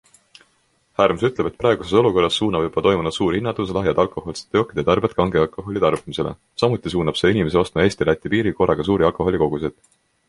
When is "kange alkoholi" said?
5.19-5.85